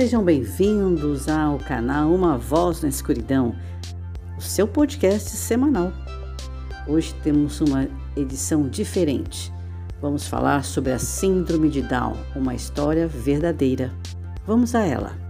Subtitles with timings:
[0.00, 3.54] Sejam bem-vindos ao canal Uma Voz na Escuridão,
[4.34, 5.92] o seu podcast semanal.
[6.88, 9.52] Hoje temos uma edição diferente.
[10.00, 13.92] Vamos falar sobre a Síndrome de Down, uma história verdadeira.
[14.46, 15.29] Vamos a ela.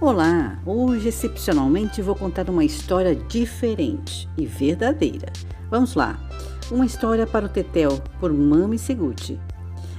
[0.00, 0.56] Olá!
[0.64, 5.26] Hoje, excepcionalmente, vou contar uma história diferente e verdadeira.
[5.68, 6.16] Vamos lá!
[6.70, 9.40] Uma história para o Tetel, por Mami Seguti.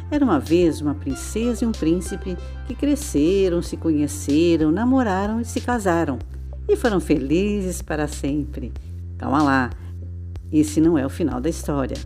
[0.09, 5.59] Era uma vez uma princesa e um príncipe que cresceram, se conheceram, namoraram e se
[5.59, 6.18] casaram.
[6.66, 8.71] E foram felizes para sempre.
[9.18, 9.70] Calma lá,
[10.49, 11.98] esse não é o final da história.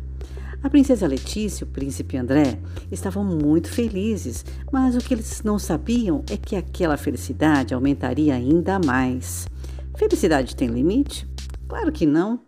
[0.63, 2.57] A princesa Letícia e o príncipe André
[2.89, 8.79] estavam muito felizes, mas o que eles não sabiam é que aquela felicidade aumentaria ainda
[8.79, 9.45] mais.
[9.97, 11.27] Felicidade tem limite?
[11.67, 12.39] Claro que não.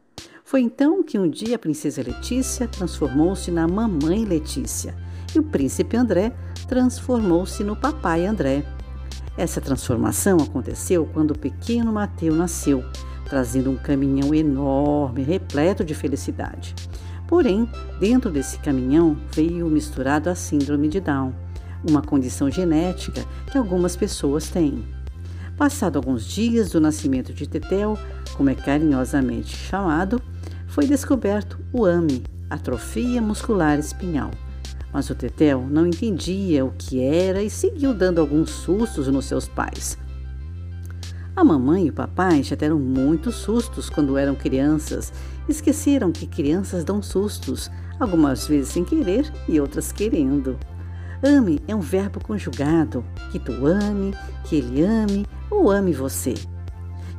[0.45, 4.95] Foi então que um dia a princesa Letícia transformou-se na mamãe Letícia
[5.35, 6.31] e o príncipe André
[6.69, 8.63] transformou-se no papai André.
[9.37, 12.81] Essa transformação aconteceu quando o pequeno Mateu nasceu,
[13.25, 16.73] trazendo um caminhão enorme, repleto de felicidade.
[17.27, 17.67] Porém,
[17.99, 21.33] dentro desse caminhão veio misturado a síndrome de Down,
[21.87, 24.83] uma condição genética que algumas pessoas têm.
[25.57, 27.97] Passado alguns dias do nascimento de Tetel,
[28.35, 30.21] como é carinhosamente chamado,
[30.67, 34.31] foi descoberto o AME, atrofia muscular espinhal.
[34.91, 39.47] Mas o Tetel não entendia o que era e seguiu dando alguns sustos nos seus
[39.47, 39.97] pais.
[41.35, 45.11] A mamãe e o papai já deram muitos sustos quando eram crianças.
[45.49, 47.69] Esqueceram que crianças dão sustos,
[47.99, 50.57] algumas vezes sem querer e outras querendo.
[51.21, 54.13] Ame é um verbo conjugado, que tu ame,
[54.45, 56.35] que ele ame ou ame você.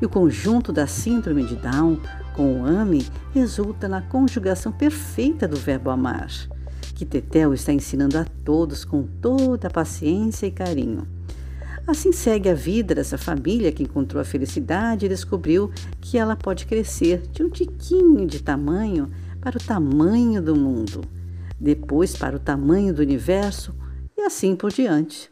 [0.00, 2.00] E o conjunto da síndrome de Down
[2.34, 6.30] com o ame resulta na conjugação perfeita do verbo amar,
[6.94, 11.15] que Tetel está ensinando a todos com toda a paciência e carinho.
[11.86, 15.70] Assim segue a vida dessa família que encontrou a felicidade e descobriu
[16.00, 19.08] que ela pode crescer de um tiquinho de tamanho
[19.40, 21.02] para o tamanho do mundo,
[21.60, 23.72] depois para o tamanho do universo
[24.16, 25.30] e assim por diante,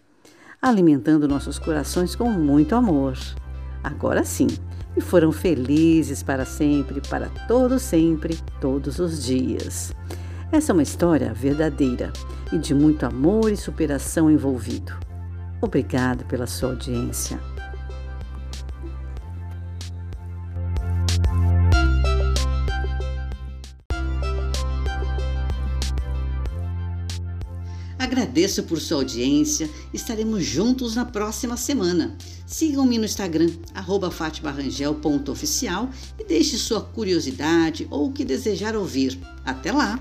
[0.63, 3.19] alimentando nossos corações com muito amor.
[3.83, 4.47] Agora sim,
[4.97, 9.93] e foram felizes para sempre, para todo sempre, todos os dias.
[10.53, 12.13] Essa é uma história verdadeira
[12.53, 15.14] e de muito amor e superação envolvido.
[15.65, 17.41] Obrigado pela sua audiência.
[27.99, 29.71] Agradeço por sua audiência.
[29.93, 32.15] Estaremos juntos na próxima semana.
[32.47, 33.49] Sigam-me no Instagram,
[34.13, 35.89] fatimarangel.oficial
[36.19, 39.19] e deixe sua curiosidade ou o que desejar ouvir.
[39.47, 39.99] Até lá!